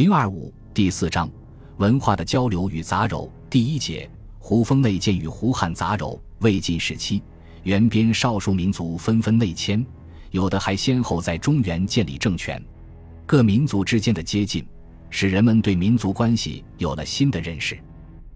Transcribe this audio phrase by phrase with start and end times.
[0.00, 1.28] 零二五第四章
[1.76, 7.22] 文化的交流与杂糅第一节胡风内建与胡汉杂糅魏晋时期，
[7.64, 9.84] 原边少数民族纷纷内迁，
[10.30, 12.58] 有的还先后在中原建立政权。
[13.26, 14.66] 各民族之间的接近，
[15.10, 17.78] 使人们对民族关系有了新的认识。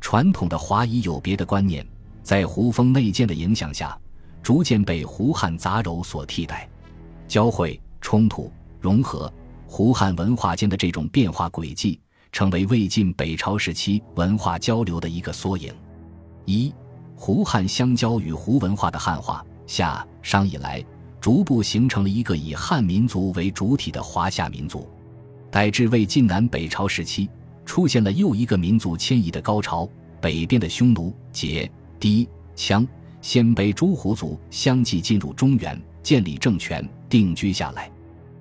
[0.00, 1.84] 传统的华夷有别的观念，
[2.22, 3.98] 在胡风内建的影响下，
[4.44, 6.68] 逐渐被胡汉杂糅所替代，
[7.26, 8.48] 交汇、冲突、
[8.80, 9.32] 融合。
[9.70, 12.00] 胡汉文化间的这种变化轨迹，
[12.32, 15.70] 成为魏晋北朝时期文化交流的一个缩影。
[16.46, 16.72] 一、
[17.14, 19.44] 胡汉相交与胡文化的汉化。
[19.66, 20.82] 夏、商以来，
[21.20, 24.88] 逐步形成了一个以汉民族为主体的华夏民族。
[25.50, 27.28] 待至魏晋南北朝时期，
[27.66, 29.86] 出现了又一个民族迁移的高潮。
[30.18, 32.26] 北边的匈奴、羯、氐、
[32.56, 32.88] 羌、
[33.20, 37.92] 鲜卑诸胡族相继进入中原，建立政权，定居下来。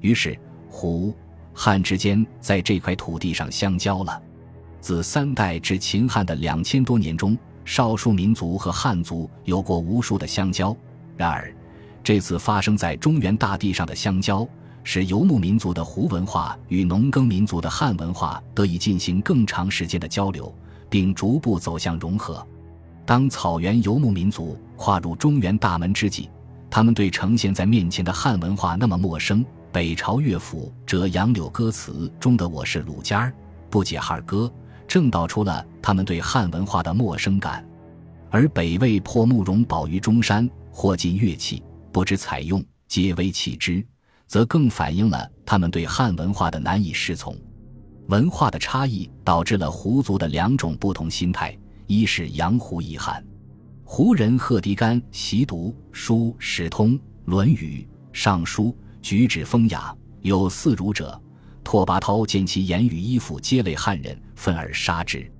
[0.00, 0.36] 于是。
[0.70, 1.14] 胡
[1.52, 4.22] 汉之间在这块土地上相交了。
[4.80, 7.36] 自三代至秦汉的两千多年中，
[7.66, 10.74] 少数民族和汉族有过无数的相交。
[11.16, 11.54] 然而，
[12.02, 14.48] 这次发生在中原大地上的相交，
[14.82, 20.50] 使游牧民族的胡文化与农耕民族的汉文化得以进行更长时间的交流，
[20.88, 22.46] 并逐步走向融合。
[23.04, 26.30] 当草原游牧民族跨入中原大门之际，
[26.70, 29.44] 他们对呈现在面前的汉文化那么陌生。
[29.72, 33.34] 北朝乐府《折杨柳歌词》中的“我是鲁家儿，
[33.70, 34.52] 不解汉歌”，
[34.88, 37.62] 正道出了他们对汉文化的陌生感；
[38.30, 43.84] 而北魏破慕容宝于中山，或尽乐器，不知采用，皆为弃之，
[44.26, 47.36] 则更反映了他们对汉文化的难以适从。
[48.08, 53.24] 文化的差异导致了胡族的两种不同心态：一是杨胡一汉，
[53.84, 56.94] 胡人贺迪干习读书史通
[57.26, 58.64] 《论语》《尚书》。
[59.02, 61.20] 举止风雅，有似儒者。
[61.62, 65.30] 拓跋焘见其言语衣服皆类汉人，愤而杀之。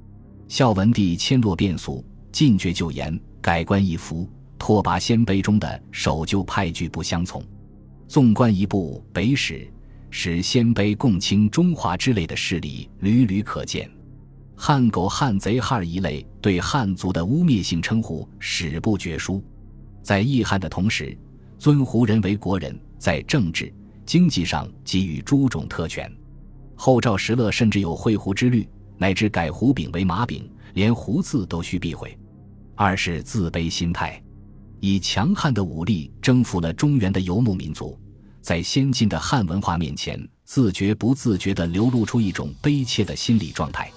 [0.48, 4.28] 孝文帝迁洛变俗，禁绝旧言，改官易服。
[4.58, 7.42] 拓跋鲜卑中的守旧派拒不相从。
[8.06, 9.54] 纵观一部《北史》，
[10.10, 13.90] 使鲜卑共清中华之类的事例屡屡可见。
[14.54, 19.42] 汉狗、汉贼、汉儿一类对汉族的污蔑性称呼史不绝书。
[20.02, 21.16] 在义汉的同时，
[21.58, 22.78] 尊胡人为国人。
[23.00, 23.72] 在政治、
[24.04, 26.14] 经济上给予诸种特权，
[26.76, 28.68] 后赵石勒甚至有会胡之虑，
[28.98, 32.16] 乃至改胡饼为马饼，连胡字都需避讳。
[32.74, 34.22] 二是自卑心态，
[34.80, 37.98] 以强悍的武力征服了中原的游牧民族，
[38.42, 43.90] 在先进的汉文化面前，自觉不自觉地流露出一种卑怯的心理状态。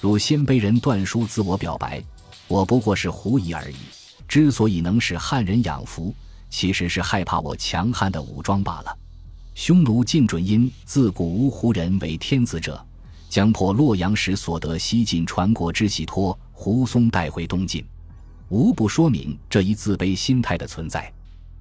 [0.00, 2.02] 如鲜卑人段书自我表白
[2.48, 3.76] ：“我不过是胡夷而已，
[4.26, 6.14] 之所以能使汉人仰服。”
[6.50, 8.98] 其实是害怕我强悍的武装罢了。
[9.54, 12.84] 匈奴尽准因自古无胡人为天子者，
[13.28, 17.84] 将破洛阳时所得西晋传国之喜托胡松带回东晋，
[18.48, 21.12] 无不说明这一自卑心态的存在。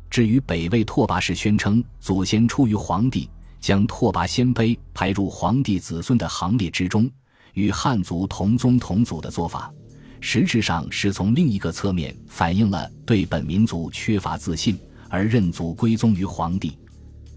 [0.10, 7.10] 至于北魏拓跋氏宣称祖先出于皇帝，将拓跋鲜卑排入皇帝子孙的行列之中，
[7.54, 9.74] 与汉族同宗同祖的做法。
[10.20, 14.78] 实质上是从另一个侧面反映了对本民族缺乏自信
[15.10, 16.78] 而认祖归宗于皇帝。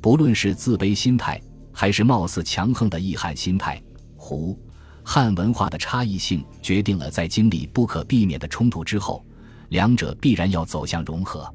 [0.01, 1.41] 不论是自卑心态，
[1.73, 3.81] 还是貌似强横的义汉心态，
[4.17, 4.59] 胡
[5.03, 9.25] 汉文化的差异性决定了在经历不可避免的冲突之后，
[9.69, 11.53] 两者必然要走向融合。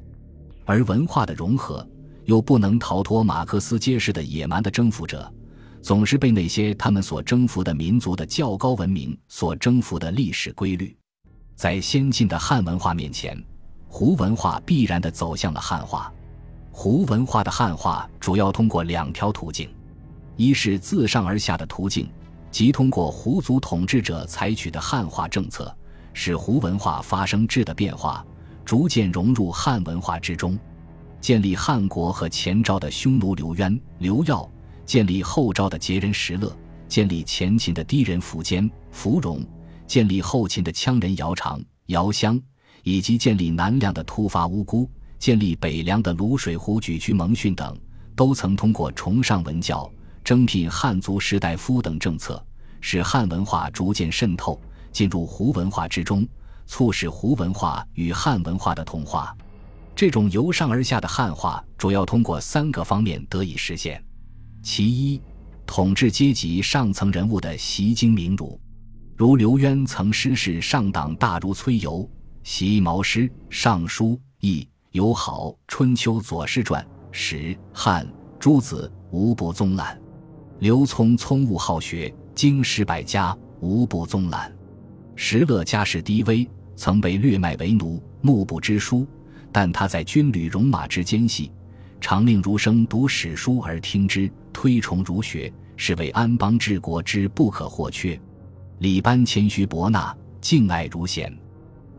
[0.64, 1.86] 而文化的融合
[2.24, 5.32] 又不能逃脱马克思揭示的野蛮的征服者，
[5.82, 10.96] 总是被那些他们所征服的民族的较高文明所征服的历史规律。
[11.56, 13.34] 在先进的汉文化面前，
[13.88, 16.12] 胡文化必然地走向了汉化。
[16.70, 19.66] 胡文化的汉化主要通过两条途径：
[20.36, 22.06] 一是自上而下的途径，
[22.50, 25.74] 即通过胡族统治者采取的汉化政策，
[26.12, 28.22] 使胡文化发生质的变化，
[28.62, 30.58] 逐渐融入汉文化之中；
[31.22, 34.46] 建立汉国和前赵的匈奴刘渊、刘耀，
[34.84, 36.54] 建立后赵的羯人石勒，
[36.86, 39.42] 建立前秦的氐人苻坚、苻融。
[39.86, 42.40] 建立后秦的羌人姚长、姚襄，
[42.82, 47.78] 以及建立南梁的突发乌孤，建立北凉的卤水胡举居蒙逊等，
[48.14, 49.90] 都曾通过崇尚文教、
[50.24, 52.44] 征聘汉族士大夫等政策，
[52.80, 54.60] 使汉文化逐渐渗透
[54.92, 56.26] 进入胡文化之中，
[56.66, 59.36] 促使胡文化与汉文化的同化。
[59.94, 64.04] 这种由上而下的汉化，主要通过三个方面得以实现：
[64.62, 65.22] 其一，
[65.64, 68.60] 统治阶级上层人物的习精明儒。
[69.16, 72.06] 如刘渊曾师事上党大儒崔游，
[72.42, 78.06] 习毛诗、尚书、易、友好、春秋左氏传、史、汉、
[78.38, 79.98] 诸子无不宗览。
[80.58, 84.54] 刘聪聪悟好学，经史百家，无不宗览。
[85.14, 89.06] 石勒家世低微，曾被掠卖为奴，目不知书。
[89.50, 91.50] 但他在军旅戎马之间隙，
[92.02, 98.20] 常令儒生读史书而听之，推崇儒学，是为安邦治国之不可或缺。
[98.78, 101.34] 李班谦虚博纳，敬爱如贤。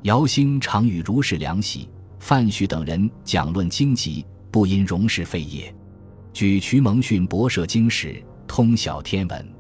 [0.03, 1.89] 姚兴常与儒士梁喜、
[2.19, 5.73] 范绪等人讲论经籍，不因荣事废业。
[6.31, 9.53] 举渠蒙逊博涉经史，通晓天文。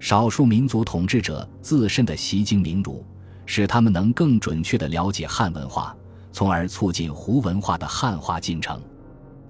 [0.00, 3.04] 少数民族统治者自身的习经明儒，
[3.44, 5.94] 使他们能更准确地了解汉文化。
[6.32, 8.80] 从而促进胡文化的汉化进程。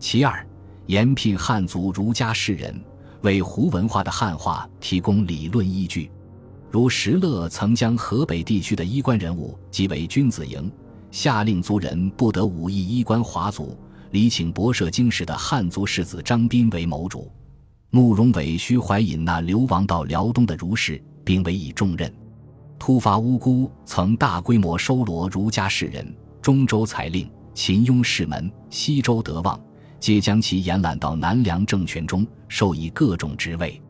[0.01, 0.45] 其二，
[0.87, 2.81] 延聘汉族儒家士人，
[3.23, 6.11] 为胡文化的汉化提供理论依据。
[6.77, 10.71] 如石勒曾将河北地区的衣冠人物即为君子营，
[11.11, 13.75] 下令族人不得武艺衣冠华族，
[14.11, 17.33] 礼请博涉经史的汉族世子张斌为谋主。
[17.89, 22.13] 慕容伟需怀引那流亡到辽东的儒士，并委以重任。
[22.79, 26.15] 突发乌孤曾大规模收罗儒家士人。
[26.43, 29.59] 中州采令、秦雍士门、西周德望，
[29.99, 33.81] 皆将其延揽到南梁政权中，授以各种职位。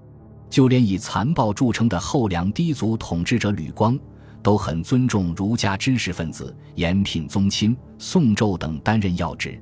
[0.49, 3.99] 就连以残暴著称的后梁低族统治者吕光，
[4.43, 9.61] 都很尊重儒家知识分子，延聘宗亲、宋胄等担任要职。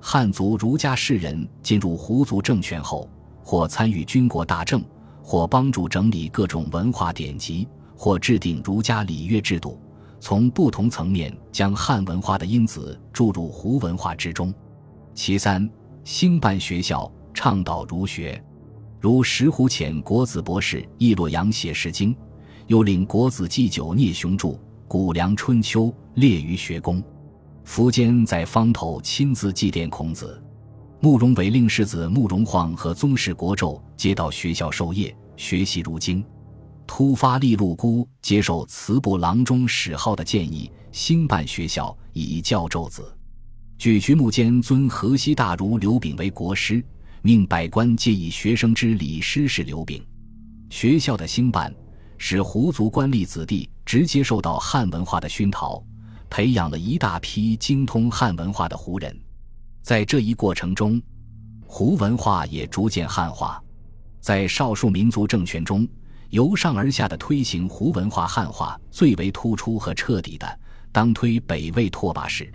[0.00, 3.08] 汉族儒家士人进入胡族政权后，
[3.42, 4.82] 或参与军国大政，
[5.22, 7.66] 或帮助整理各种文化典籍，
[7.96, 9.80] 或制定儒家礼乐制度。
[10.20, 14.52] 从不同层面将汉文化的因子注入胡文化之中。
[15.14, 15.68] 其三，
[16.02, 18.42] 兴办学校，倡导儒学，
[19.04, 22.14] 如石虎遣国子博士易洛阳写《诗经》，
[22.68, 24.48] 又令国子祭酒聂雄著
[24.88, 27.04] 《谷梁春秋》，列于学宫。
[27.66, 30.42] 苻坚在方头亲自祭奠孔子。
[31.00, 36.24] 慕容伟令世子慕容晃和宗室国胄接到学校授业，学习儒经。
[36.86, 43.14] 突发利禄孤接受慈部郎中史浩的建议，兴办学校以教胄子。
[43.76, 46.82] 举渠木间尊河西大儒刘炳为国师，
[47.26, 50.06] 命百官皆以学生之礼师事刘秉。
[50.68, 51.74] 学校的兴办，
[52.18, 55.82] 使胡族官吏子弟直接受到汉文化的熏陶，
[56.28, 59.18] 培养了一大批精通汉文化的胡人。
[59.80, 61.00] 在这一过程中，
[61.66, 63.58] 胡文化也逐渐汉化。
[64.20, 65.88] 在少数民族政权中。
[66.28, 70.58] 由上而下的推行胡文化汉化最为突出和彻底的，
[70.90, 72.52] 当推北魏拓跋氏。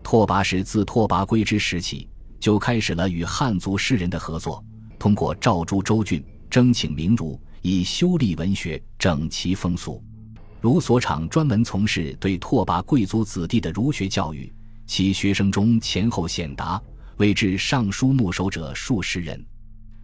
[0.00, 2.08] 拓跋氏自拓跋圭之时起，
[2.46, 4.64] 就开始了与汉族诗人的合作，
[5.00, 10.00] 通过诏诸州郡，征请名儒，以修立文学，整齐风俗。
[10.60, 14.54] 卢所长专门从事对拓跋贵族子弟的儒学教育，
[14.86, 16.80] 其学生中前后显达，
[17.16, 19.44] 为至尚书牧守者数十人。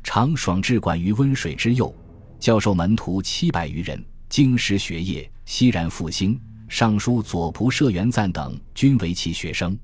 [0.02, 1.94] 常爽治管于温水之右。
[2.40, 6.36] 教授门徒七百余人，经师学业熙然复兴。
[6.68, 9.78] 尚书左仆射元赞等均为其学生。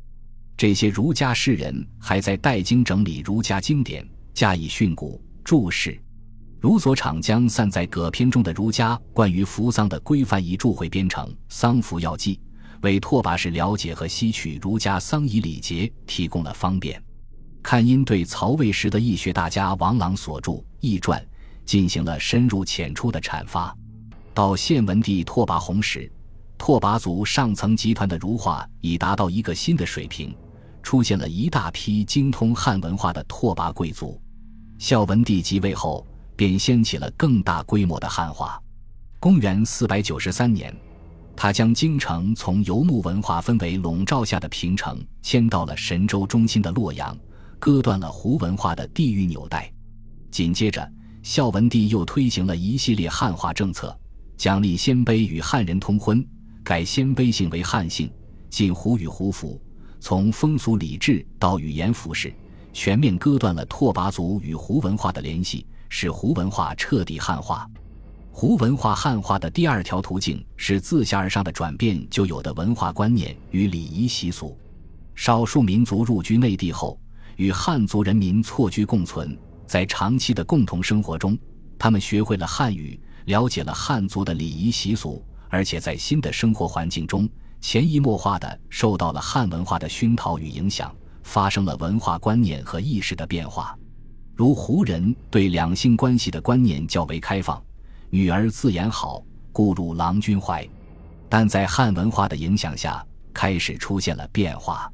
[0.58, 5.99] 这些儒家士人还在代经整理儒家经典，加以训诂注释。
[6.60, 12.34] 如所长将散在葛篇中的儒家关于服丧的规范遗著会编成《丧服要记》，
[12.82, 17.00] 为拓跋氏了解和吸取儒家丧仪礼节提供了方便。
[17.62, 21.19] 看因对曹魏时的易学大家王朗所著《易传》。
[21.69, 23.76] 进行了深入浅出的阐发。
[24.32, 26.11] 到献文帝拓跋宏时，
[26.56, 30.35] 拓跋族上层集团的儒化已达到一个新的水平，
[30.88, 34.18] 出现了一大批精通汉文化的拓跋贵族。
[34.78, 38.59] 孝文帝即位后，便掀起了更大规模的汉化。
[39.21, 40.75] 公元四百九十三年，
[41.37, 47.14] 他将京城从游牧文化氛围笼罩下的平城迁到了神州中心的洛阳，
[47.59, 49.71] 割断了胡文化的地域纽带。
[50.30, 50.90] 紧接着。
[51.23, 53.95] 孝文帝又推行了一系列汉化政策，
[54.38, 56.26] 奖励鲜卑与汉人通婚，
[56.64, 58.11] 改鲜卑姓为汉姓，
[58.49, 59.61] 禁胡与胡服，
[60.00, 62.33] 从风俗礼制到语言服饰，
[62.73, 67.69] 全面割断了拓跋族与胡文化的联系，使胡文化彻底汉化。
[68.31, 74.57] 胡文化汉化的第二条途径是自下而上的转变就有的文化观念与礼仪习俗。
[75.17, 77.00] 少数民族入居内地后，
[77.35, 79.37] 与汉族人民错居共存。
[79.67, 81.37] 在长期的共同生活中，
[81.76, 87.28] 他们学会了汉语，了解了汉族的礼仪习俗，而且在新的生活环境中，
[87.61, 93.77] 潜移默化地受到了汉文化的熏陶与影响，发生了文化观念和意识的变化。
[94.35, 97.62] 如胡人对两性关系的观念较为开放，
[98.11, 99.23] 女儿自言好，
[99.53, 100.67] 故入郎君怀。
[101.29, 104.91] 但在汉文化的影响下，开始出现了变化。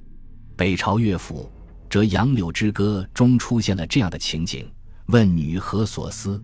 [0.57, 1.51] 北朝乐府。
[1.97, 4.69] 《折杨柳之歌》中出现了这样的情景
[5.07, 6.43] ：“问女何所思？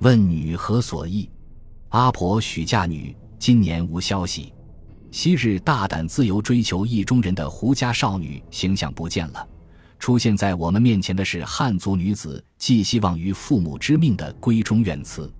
[0.00, 1.30] 问女何所忆？
[1.90, 4.52] 阿婆许嫁女，今年无消息。
[5.12, 9.46] 昔日大胆自由追求意中人的胡家少女形象不见了，
[9.98, 15.30] 出现在我们面前的是汉族女子寄希望于父母之命的闺中怨词。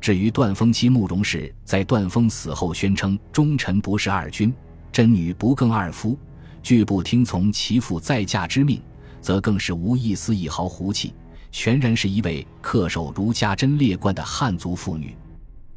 [0.00, 4.50] 至于段风妻慕容氏，在段风死后宣称忠臣不是二君，
[4.90, 6.18] 真女不更二夫，
[6.62, 8.80] 拒不听从其父再嫁之命，
[9.20, 11.12] 则更是无一丝一毫胡气，
[11.52, 15.14] 全然是一位恪守儒家贞烈观的汉族妇女。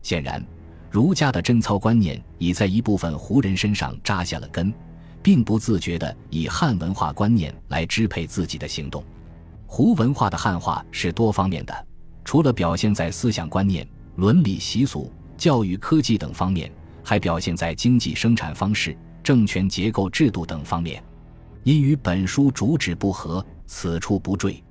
[0.01, 0.41] 显然。
[0.93, 4.71] 儒家的贞操观念已在一部分胡人身上扎下了根，
[5.23, 9.03] 并不自觉地以汉文化观念来支配自己的行动。
[9.65, 11.87] 胡文化的汉化是多方面的，
[12.23, 16.71] 除了表现在思想观念、伦理习俗、教育科技等方面，
[17.03, 21.03] 还表现在经济生产方式、政权结构制度等方面。
[21.63, 24.63] 因与本书主旨不合，此处不赘。